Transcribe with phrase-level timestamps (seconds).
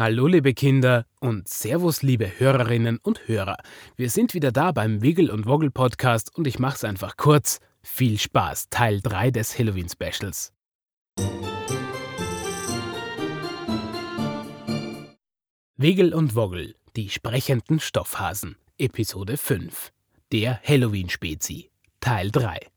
[0.00, 3.58] Hallo liebe Kinder und Servus liebe Hörerinnen und Hörer.
[3.96, 7.60] Wir sind wieder da beim Wiggle und Woggle Podcast und ich mach's einfach kurz.
[7.82, 10.54] Viel Spaß, Teil 3 des Halloween Specials.
[15.76, 19.92] Wiggle und Woggle, die sprechenden Stoffhasen, Episode 5.
[20.32, 21.68] Der Halloween-Spezi,
[22.00, 22.69] Teil 3.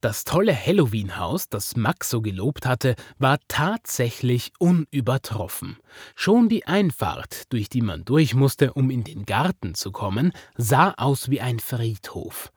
[0.00, 5.76] Das tolle Halloween-Haus, das Max so gelobt hatte, war tatsächlich unübertroffen.
[6.14, 10.94] Schon die Einfahrt, durch die man durch musste, um in den Garten zu kommen, sah
[10.96, 12.50] aus wie ein Friedhof.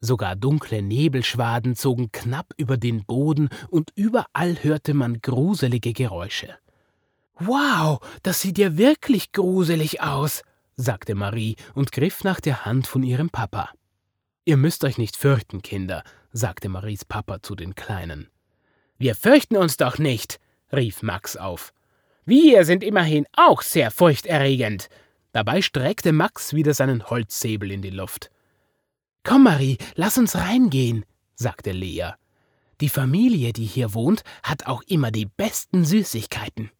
[0.00, 6.56] Sogar dunkle Nebelschwaden zogen knapp über den Boden und überall hörte man gruselige Geräusche.
[7.38, 10.42] Wow, das sieht ja wirklich gruselig aus,
[10.76, 13.68] sagte Marie und griff nach der Hand von ihrem Papa.
[14.48, 18.30] Ihr müsst euch nicht fürchten, Kinder, sagte Maries Papa zu den Kleinen.
[18.96, 20.40] Wir fürchten uns doch nicht,
[20.72, 21.74] rief Max auf.
[22.24, 24.88] Wir sind immerhin auch sehr furchterregend.
[25.32, 28.30] Dabei streckte Max wieder seinen Holzsäbel in die Luft.
[29.22, 32.12] Komm, Marie, lass uns reingehen, sagte Lea.
[32.80, 36.70] Die Familie, die hier wohnt, hat auch immer die besten Süßigkeiten.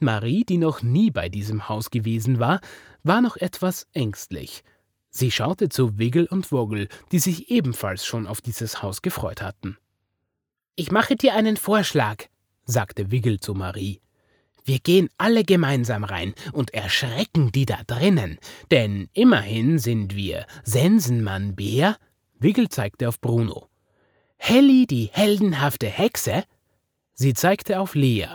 [0.00, 2.60] Marie, die noch nie bei diesem Haus gewesen war,
[3.04, 4.64] war noch etwas ängstlich.
[5.10, 9.76] Sie schaute zu Wiggle und Woggle, die sich ebenfalls schon auf dieses Haus gefreut hatten.
[10.76, 12.24] Ich mache dir einen Vorschlag,
[12.64, 14.00] sagte Wiggle zu Marie.
[14.64, 18.38] Wir gehen alle gemeinsam rein und erschrecken die da drinnen,
[18.70, 21.96] denn immerhin sind wir Sensenmann Bär,
[22.38, 23.68] Wiggle zeigte auf Bruno.
[24.36, 26.44] Helly, die heldenhafte Hexe,
[27.14, 28.28] sie zeigte auf Lea.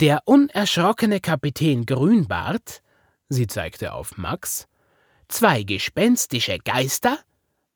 [0.00, 2.82] Der unerschrockene Kapitän Grünbart,
[3.28, 4.68] sie zeigte auf Max,
[5.28, 7.18] Zwei gespenstische Geister?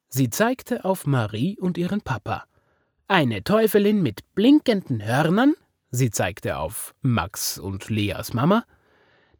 [0.08, 2.44] Sie zeigte auf Marie und ihren Papa.
[3.08, 5.54] Eine Teufelin mit blinkenden Hörnern?
[5.90, 8.64] Sie zeigte auf Max und Leas Mama.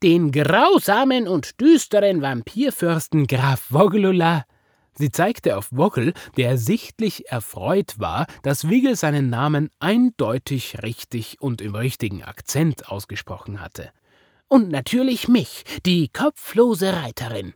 [0.03, 4.45] Den grausamen und düsteren Vampirfürsten Graf Woggelula.
[4.95, 11.63] Sie zeigte auf Woggle, der sichtlich erfreut war, dass Wiggle seinen Namen eindeutig richtig und
[11.63, 13.91] im richtigen Akzent ausgesprochen hatte.
[14.49, 17.55] Und natürlich mich, die kopflose Reiterin.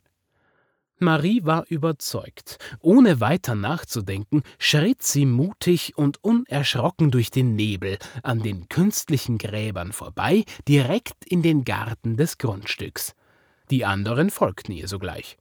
[0.99, 2.59] Marie war überzeugt.
[2.81, 9.93] Ohne weiter nachzudenken, schritt sie mutig und unerschrocken durch den Nebel an den künstlichen Gräbern
[9.93, 13.15] vorbei, direkt in den Garten des Grundstücks.
[13.71, 15.37] Die anderen folgten ihr sogleich.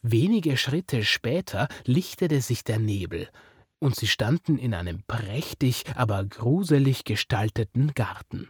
[0.00, 3.28] Wenige Schritte später lichtete sich der Nebel,
[3.80, 8.48] und sie standen in einem prächtig, aber gruselig gestalteten Garten.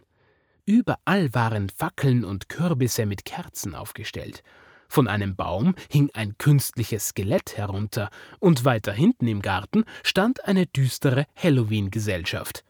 [0.65, 4.43] Überall waren Fackeln und Kürbisse mit Kerzen aufgestellt,
[4.93, 10.67] von einem Baum hing ein künstliches Skelett herunter, und weiter hinten im Garten stand eine
[10.67, 12.63] düstere Halloween-Gesellschaft.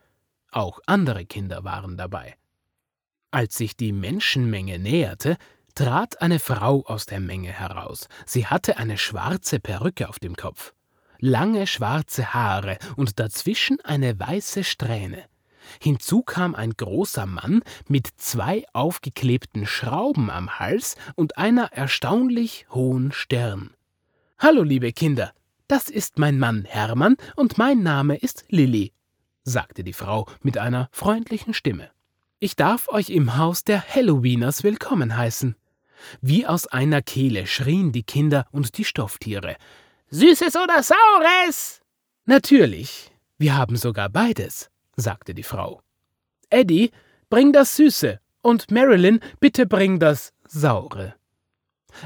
[0.50, 2.36] Auch andere Kinder waren dabei.
[3.32, 5.36] Als sich die Menschenmenge näherte,
[5.76, 8.08] trat eine Frau aus der Menge heraus.
[8.26, 10.74] Sie hatte eine schwarze Perücke auf dem Kopf,
[11.20, 15.26] lange schwarze Haare und dazwischen eine weiße Strähne.
[15.82, 23.12] Hinzu kam ein großer Mann mit zwei aufgeklebten Schrauben am Hals und einer erstaunlich hohen
[23.12, 23.72] Stirn.
[24.40, 25.34] Hallo, liebe Kinder,
[25.68, 28.92] das ist mein Mann Hermann und mein Name ist Lilli,
[29.44, 31.90] sagte die Frau mit einer freundlichen Stimme.
[32.40, 35.56] Ich darf euch im Haus der Halloweeners willkommen heißen.
[36.22, 39.56] Wie aus einer Kehle schrien die Kinder und die Stofftiere.
[40.10, 41.82] Süßes oder Saures?
[42.26, 45.82] Natürlich, wir haben sogar beides sagte die Frau.
[46.50, 46.92] Eddie,
[47.30, 51.16] bring das Süße und Marilyn, bitte bring das Saure.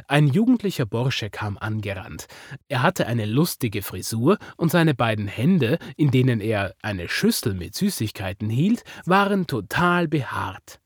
[0.08, 2.28] Ein jugendlicher Bursche kam angerannt.
[2.68, 7.76] Er hatte eine lustige Frisur und seine beiden Hände, in denen er eine Schüssel mit
[7.76, 10.80] Süßigkeiten hielt, waren total behaart.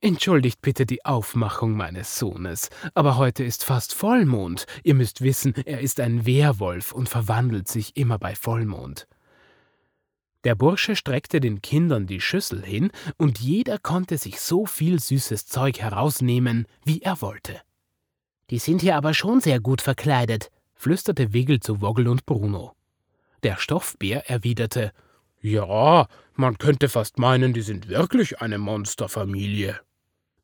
[0.00, 4.66] Entschuldigt bitte die Aufmachung meines Sohnes, aber heute ist fast Vollmond.
[4.84, 9.08] Ihr müsst wissen, er ist ein Wehrwolf und verwandelt sich immer bei Vollmond.
[10.44, 15.46] Der Bursche streckte den Kindern die Schüssel hin, und jeder konnte sich so viel süßes
[15.46, 17.60] Zeug herausnehmen, wie er wollte.
[18.50, 22.74] Die sind hier aber schon sehr gut verkleidet, flüsterte Wiggle zu Woggle und Bruno.
[23.42, 24.92] Der Stoffbär erwiderte
[25.40, 29.78] Ja, man könnte fast meinen, die sind wirklich eine Monsterfamilie.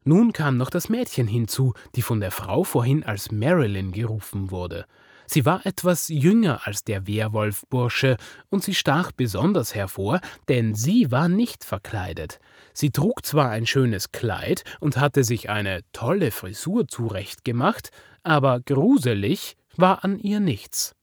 [0.04, 4.86] Nun kam noch das Mädchen hinzu, die von der Frau vorhin als Marilyn gerufen wurde.
[5.26, 8.16] Sie war etwas jünger als der Werwolfbursche,
[8.50, 12.38] und sie stach besonders hervor, denn sie war nicht verkleidet.
[12.72, 17.90] Sie trug zwar ein schönes Kleid und hatte sich eine tolle Frisur zurechtgemacht,
[18.22, 20.94] aber gruselig war an ihr nichts.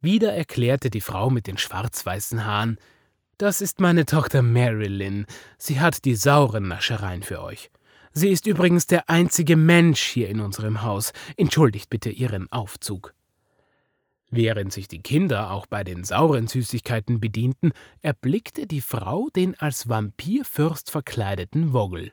[0.00, 2.78] Wieder erklärte die Frau mit den schwarz-weißen Haaren
[3.38, 5.26] Das ist meine Tochter Marilyn.
[5.58, 7.70] Sie hat die sauren Naschereien für euch.
[8.12, 11.12] Sie ist übrigens der einzige Mensch hier in unserem Haus.
[11.36, 13.12] Entschuldigt bitte Ihren Aufzug.
[14.36, 17.70] Während sich die Kinder auch bei den sauren Süßigkeiten bedienten,
[18.02, 22.10] erblickte die Frau den als Vampirfürst verkleideten Woggle.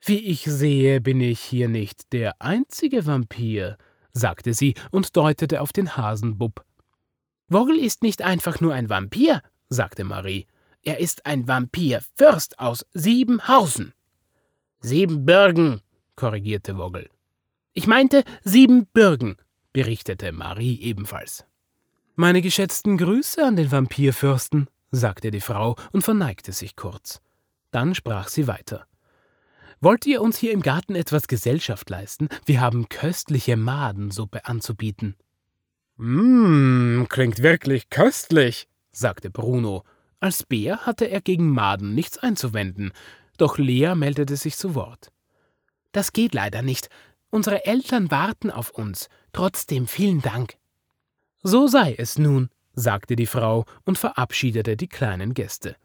[0.00, 3.78] Wie ich sehe, bin ich hier nicht der einzige Vampir,
[4.12, 6.64] sagte sie und deutete auf den Hasenbub.
[7.48, 10.46] Woggle ist nicht einfach nur ein Vampir, sagte Marie.
[10.82, 13.92] Er ist ein Vampirfürst aus Siebenhausen.
[14.78, 15.80] Siebenbürgen,
[16.14, 17.10] korrigierte Woggle.
[17.72, 19.36] Ich meinte Siebenbürgen,
[19.72, 21.44] berichtete Marie ebenfalls.
[22.16, 27.20] Meine geschätzten Grüße an den Vampirfürsten, sagte die Frau und verneigte sich kurz.
[27.70, 28.86] Dann sprach sie weiter.
[29.80, 32.28] Wollt ihr uns hier im Garten etwas Gesellschaft leisten?
[32.44, 35.16] Wir haben köstliche Madensuppe anzubieten.
[35.96, 39.84] Mmm, klingt wirklich köstlich, sagte Bruno.
[40.18, 42.92] Als Bär hatte er gegen Maden nichts einzuwenden,
[43.38, 45.10] doch Lea meldete sich zu Wort.
[45.92, 46.90] Das geht leider nicht.
[47.30, 49.08] Unsere Eltern warten auf uns.
[49.32, 50.56] Trotzdem vielen Dank.
[51.42, 55.76] So sei es nun, sagte die Frau und verabschiedete die kleinen Gäste.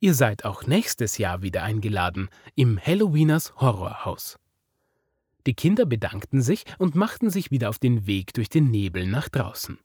[0.00, 4.38] Ihr seid auch nächstes Jahr wieder eingeladen im Halloweeners Horrorhaus.
[5.46, 9.28] Die Kinder bedankten sich und machten sich wieder auf den Weg durch den Nebel nach
[9.28, 9.78] draußen.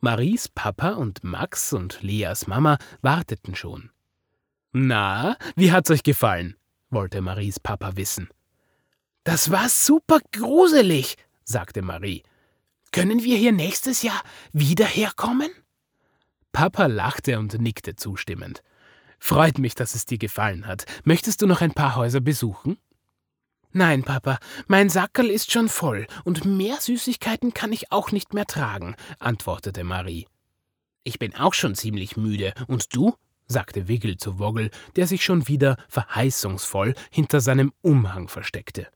[0.00, 3.90] Maries Papa und Max und Leas Mama warteten schon.
[4.72, 6.56] Na, wie hat's euch gefallen?
[6.90, 8.28] wollte Maries Papa wissen.
[9.24, 12.22] Das war super gruselig, sagte Marie.
[12.90, 14.20] Können wir hier nächstes Jahr
[14.52, 15.50] wieder herkommen?
[16.52, 18.62] Papa lachte und nickte zustimmend.
[19.18, 20.84] Freut mich, dass es dir gefallen hat.
[21.04, 22.76] Möchtest du noch ein paar Häuser besuchen?
[23.70, 28.44] Nein, Papa, mein Sackerl ist schon voll und mehr Süßigkeiten kann ich auch nicht mehr
[28.44, 30.26] tragen, antwortete Marie.
[31.04, 32.52] Ich bin auch schon ziemlich müde.
[32.66, 33.14] Und du?
[33.46, 38.88] sagte Wiggle zu Woggle, der sich schon wieder verheißungsvoll hinter seinem Umhang versteckte.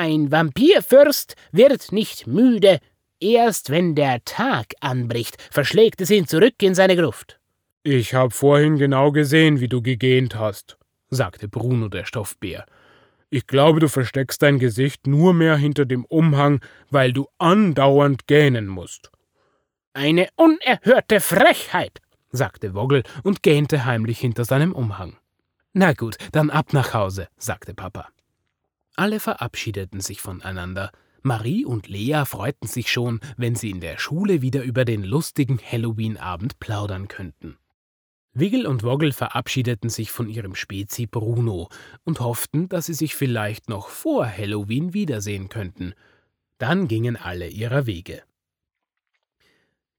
[0.00, 2.78] Ein Vampirfürst wird nicht müde.
[3.20, 7.38] Erst wenn der Tag anbricht, verschlägt es ihn zurück in seine Gruft.
[7.82, 10.78] Ich hab vorhin genau gesehen, wie du gegähnt hast,
[11.10, 12.64] sagte Bruno der Stoffbär.
[13.28, 18.68] Ich glaube, du versteckst dein Gesicht nur mehr hinter dem Umhang, weil du andauernd gähnen
[18.68, 19.10] musst.
[19.92, 22.00] Eine unerhörte Frechheit,
[22.30, 25.18] sagte Woggle und gähnte heimlich hinter seinem Umhang.
[25.74, 28.08] Na gut, dann ab nach Hause, sagte Papa.
[29.00, 30.92] Alle verabschiedeten sich voneinander.
[31.22, 35.58] Marie und Lea freuten sich schon, wenn sie in der Schule wieder über den lustigen
[35.58, 37.56] Halloween-Abend plaudern könnten.
[38.34, 41.70] Wiggle und Woggle verabschiedeten sich von ihrem Spezi Bruno
[42.04, 45.94] und hofften, dass sie sich vielleicht noch vor Halloween wiedersehen könnten.
[46.58, 48.22] Dann gingen alle ihrer Wege.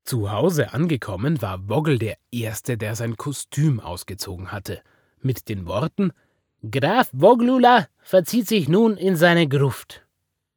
[0.04, 4.84] Zu Hause angekommen war Woggle der Erste, der sein Kostüm ausgezogen hatte,
[5.22, 6.14] mit den Worten
[6.70, 10.06] Graf Woglula verzieht sich nun in seine Gruft,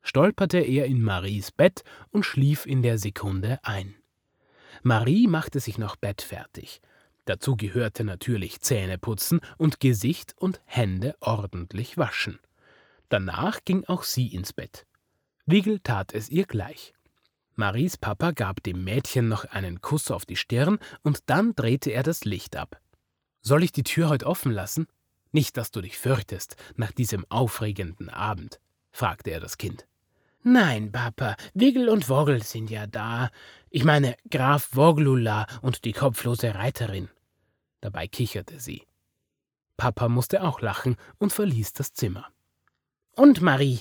[0.03, 3.95] stolperte er in Maries Bett und schlief in der Sekunde ein.
[4.83, 6.83] Marie machte sich noch bettfertig.
[7.25, 12.39] Dazu gehörte natürlich Zähneputzen und Gesicht und Hände ordentlich waschen.
[13.09, 14.85] Danach ging auch sie ins Bett.
[15.47, 16.93] Wigel tat es ihr gleich.
[17.55, 22.03] Maries Papa gab dem Mädchen noch einen Kuss auf die Stirn und dann drehte er
[22.03, 22.79] das Licht ab.
[23.41, 24.87] Soll ich die Tür heute offen lassen?
[25.35, 28.61] Nicht, dass du dich fürchtest nach diesem aufregenden Abend,
[28.93, 29.85] fragte er das Kind.
[30.45, 33.31] Nein, Papa, Wiggle und Woggle sind ja da.
[33.69, 37.09] Ich meine Graf Woglula und die kopflose Reiterin.
[37.81, 38.85] Dabei kicherte sie.
[39.77, 42.29] Papa musste auch lachen und verließ das Zimmer.
[43.17, 43.81] Und Marie,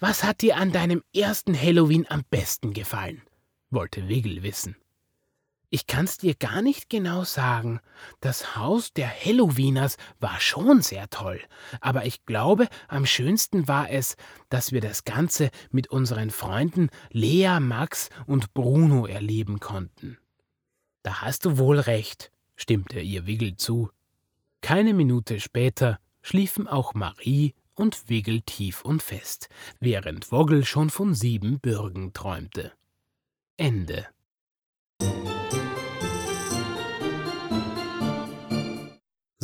[0.00, 3.22] was hat dir an deinem ersten Halloween am besten gefallen?
[3.70, 4.76] wollte Wiggle wissen.
[5.72, 7.78] Ich kann's dir gar nicht genau sagen.
[8.18, 11.40] Das Haus der Halloweeners war schon sehr toll,
[11.80, 14.16] aber ich glaube, am schönsten war es,
[14.48, 20.18] dass wir das Ganze mit unseren Freunden Lea, Max und Bruno erleben konnten.
[21.04, 23.90] Da hast du wohl recht, stimmte ihr Wiggle zu.
[24.62, 29.48] Keine Minute später schliefen auch Marie und Wiggle tief und fest,
[29.78, 32.72] während Woggle schon von sieben Bürgen träumte.
[33.56, 34.08] Ende.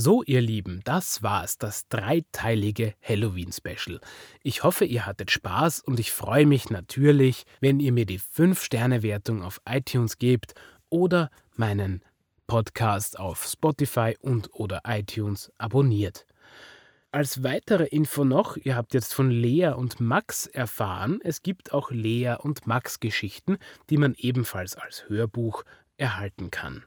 [0.07, 4.01] So, ihr Lieben, das war's, das dreiteilige Halloween-Special.
[4.45, 9.43] Ich hoffe, ihr hattet Spaß und ich freue mich natürlich, wenn ihr mir die 5-Sterne-Wertung
[9.43, 10.55] auf iTunes gebt
[10.91, 12.05] oder meinen
[12.47, 16.25] Podcast auf Spotify und oder iTunes abonniert.
[17.11, 21.91] Als weitere Info noch, ihr habt jetzt von Lea und Max erfahren, es gibt auch
[21.91, 23.59] Lea und Max Geschichten,
[23.91, 25.65] die man ebenfalls als Hörbuch
[25.97, 26.85] erhalten kann.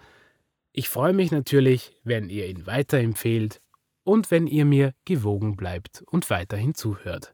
[0.71, 3.59] Ich freue mich natürlich, wenn ihr ihn weiterempfehlt
[4.03, 7.33] und wenn ihr mir gewogen bleibt und weiterhin zuhört.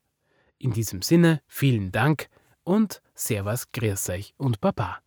[0.58, 2.30] In diesem Sinne vielen Dank
[2.64, 5.00] und Servus, Grüß euch und Baba.